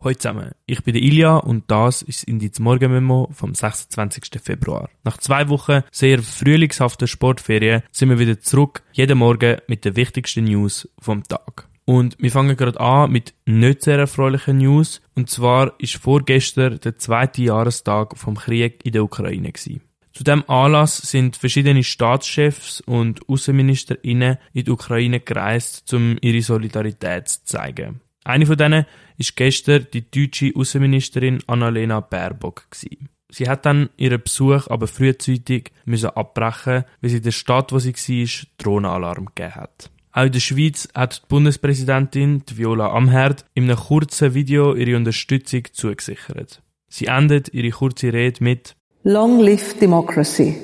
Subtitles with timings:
[0.00, 4.40] Hallo zusammen, ich bin der Ilja und das ist das Indiz Morgenmemo vom 26.
[4.40, 4.88] Februar.
[5.02, 10.44] Nach zwei Wochen sehr frühlingshafter Sportferien sind wir wieder zurück, jeden Morgen mit den wichtigsten
[10.44, 11.66] News vom Tag.
[11.84, 15.00] Und wir fangen gerade an mit nicht sehr erfreulichen News.
[15.16, 19.80] Und zwar ist vorgestern der zweite Jahrestag vom Krieg in der Ukraine gewesen.
[20.12, 27.28] Zu dem Anlass sind verschiedene Staatschefs und Außenministerinnen in die Ukraine gereist, um ihre Solidarität
[27.28, 28.00] zu zeigen.
[28.24, 28.84] Eine von denen
[29.16, 33.08] ist gestern die deutsche Außenministerin Annalena Baerbock gewesen.
[33.30, 37.94] Sie hat dann ihren Besuch aber frühzeitig müssen abbrechen, weil sie der Stadt, wo sie
[37.94, 39.90] war, Drohnenalarm gegeben hat.
[40.12, 44.96] Auch in der Schweiz hat die Bundespräsidentin die Viola Amherd in einem kurzen Video ihre
[44.96, 46.62] Unterstützung zugesichert.
[46.88, 50.56] Sie endet ihre kurze Rede mit Long live democracy.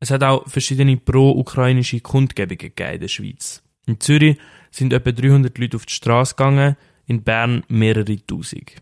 [0.00, 3.62] Es hat auch verschiedene pro-ukrainische Kundgebungen gegeben in der Schweiz.
[3.86, 4.38] In Zürich
[4.70, 8.72] sind etwa 300 Leute auf die Straße gegangen, in Bern mehrere Tausend.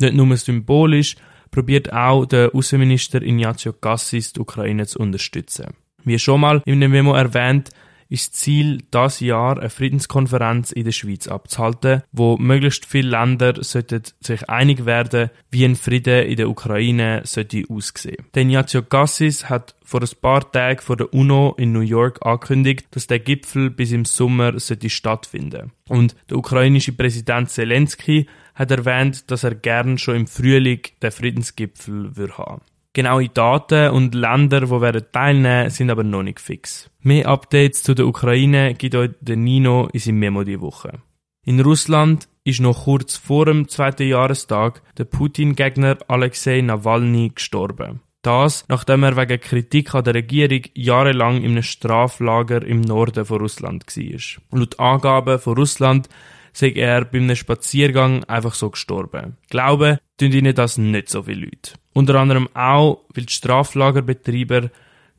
[0.00, 1.16] Nicht nur symbolisch,
[1.50, 5.74] probiert auch der Außenminister Ignazio Cassis die Ukraine zu unterstützen.
[6.04, 7.70] Wie schon mal in dem Memo erwähnt,
[8.08, 13.62] ist das Ziel, das Jahr eine Friedenskonferenz in der Schweiz abzuhalten, wo möglichst viele Länder
[13.62, 18.26] sich einig werden, wie ein Frieden in der Ukraine sollte aussehen.
[18.34, 22.86] Der Ignazio Cassis hat vor ein paar Tagen vor der UNO in New York angekündigt,
[22.90, 25.72] dass der Gipfel bis im Sommer sollte stattfinden.
[25.88, 32.16] Und der ukrainische Präsident Zelensky hat erwähnt, dass er gern schon im Frühling den Friedensgipfel
[32.16, 32.62] würde haben.
[32.96, 36.88] Genaue Daten und Länder, die werden teilnehmen, sind aber noch nicht fix.
[37.02, 41.02] Mehr Updates zu der Ukraine gibt euch der Nino in seinem Memo die Woche.
[41.44, 48.00] In Russland ist noch kurz vor dem zweiten Jahrestag der Putin-Gegner Alexei Nawalny gestorben.
[48.22, 53.42] Das, nachdem er wegen Kritik an der Regierung jahrelang in einem Straflager im Norden von
[53.42, 54.58] Russland war.
[54.58, 56.08] Laut Angaben von Russland
[56.56, 59.36] sei er bei einem Spaziergang einfach so gestorben.
[59.50, 61.74] Glauben tun ihnen das nicht so viele Leute.
[61.92, 64.70] Unter anderem auch, weil die Straflagerbetreiber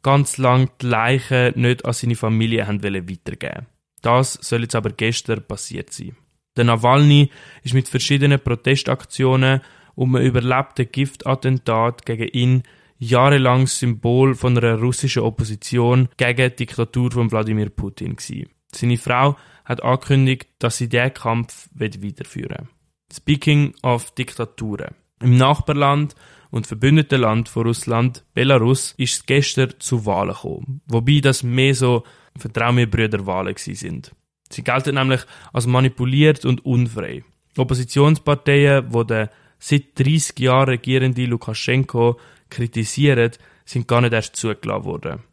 [0.02, 3.68] ganz lang die Leichen nicht an seine Familie haben weitergeben
[4.02, 6.16] Das soll jetzt aber gestern passiert sein.
[6.56, 7.30] Der Nawalny
[7.64, 9.62] ist mit verschiedenen Protestaktionen
[9.94, 12.64] um ein überlebtes Giftattentat gegen ihn
[12.98, 18.50] jahrelang Symbol von einer russischen Opposition gegen die Diktatur von Wladimir Putin gewesen.
[18.74, 22.68] Seine Frau hat angekündigt, dass sie diesen Kampf weiterführen will.
[23.14, 24.96] Speaking of Diktaturen.
[25.22, 26.16] Im Nachbarland
[26.52, 30.82] und verbündeten Land von Russland, Belarus, ist es gestern zu Wahlen gekommen.
[30.88, 32.04] Wobei das mehr so
[32.38, 34.12] Vertrau mir Brüder Wahlen sind.
[34.50, 37.24] Sie gelten nämlich als manipuliert und unfrei.
[37.58, 39.30] Oppositionsparteien, die den
[39.60, 42.20] seit 30 Jahren regierende Lukaschenko
[42.50, 43.32] kritisieren,
[43.66, 45.24] sind gar nicht erst zugelassen worden.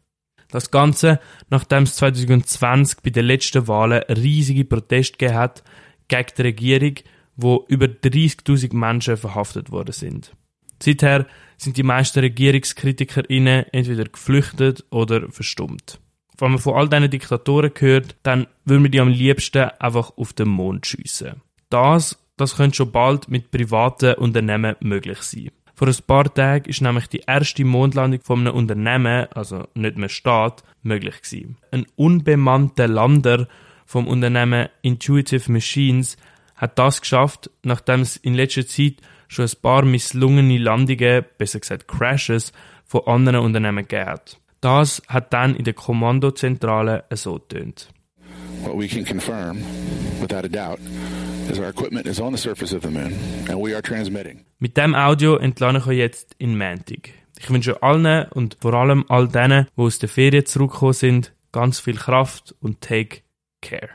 [0.49, 1.19] Das Ganze,
[1.49, 5.63] nachdem es 2020 bei den letzten Wahlen riesige Proteste gegeben hat
[6.07, 6.95] gegen die Regierung,
[7.35, 10.35] wo über 30.000 Menschen verhaftet worden sind.
[10.81, 11.25] Seither
[11.57, 15.99] sind die meisten RegierungskritikerInnen entweder geflüchtet oder verstummt.
[16.37, 20.33] Wenn man von all diesen Diktatoren hört, dann würde man die am liebsten einfach auf
[20.33, 21.41] den Mond schiessen.
[21.69, 25.51] Das, das könnte schon bald mit privaten Unternehmen möglich sein.
[25.75, 30.07] Vor ein paar Tagen ist nämlich die erste Mondlandung von einem Unternehmen, also nicht mehr
[30.07, 31.57] Staat, möglich gewesen.
[31.71, 33.47] Ein unbemannter Lander
[33.85, 36.15] vom Unternehmen Intuitive Machines
[36.55, 38.95] hat das geschafft, nachdem es in letzter Zeit
[39.27, 42.53] schon ein paar misslungene Landungen, besser gesagt Crashes,
[42.85, 44.21] von anderen Unternehmen gegeben.
[44.61, 47.89] Das hat dann in der Kommandozentrale so tönt.
[48.61, 49.57] What we can confirm,
[50.21, 50.79] without a doubt,
[54.59, 57.13] Mit dem Audio entlasse ich euch jetzt in Mantic.
[57.39, 61.79] Ich wünsche allen und vor allem all denen, die aus der Ferien zurückgekommen sind, ganz
[61.79, 63.21] viel Kraft und take
[63.61, 63.89] care.